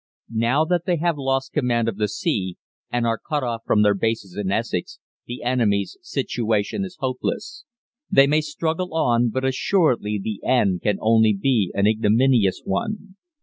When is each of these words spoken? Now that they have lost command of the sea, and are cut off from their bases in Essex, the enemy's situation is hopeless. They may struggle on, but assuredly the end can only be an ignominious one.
Now 0.41 0.65
that 0.65 0.85
they 0.87 0.95
have 0.95 1.19
lost 1.19 1.51
command 1.53 1.87
of 1.87 1.97
the 1.97 2.07
sea, 2.07 2.57
and 2.91 3.05
are 3.05 3.19
cut 3.19 3.43
off 3.43 3.61
from 3.67 3.83
their 3.83 3.93
bases 3.93 4.35
in 4.35 4.51
Essex, 4.51 4.97
the 5.27 5.43
enemy's 5.43 5.95
situation 6.01 6.83
is 6.83 6.97
hopeless. 6.99 7.65
They 8.09 8.25
may 8.25 8.41
struggle 8.41 8.95
on, 8.95 9.29
but 9.29 9.45
assuredly 9.45 10.19
the 10.19 10.41
end 10.43 10.81
can 10.81 10.97
only 11.01 11.37
be 11.39 11.69
an 11.75 11.85
ignominious 11.85 12.63
one. 12.65 13.15